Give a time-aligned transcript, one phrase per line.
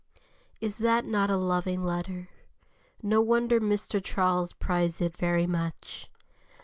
[0.59, 2.29] Is not that a loving letter?
[3.03, 4.03] No wonder Mr.
[4.03, 6.09] Charles prized it very much.